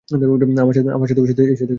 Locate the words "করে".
1.55-1.69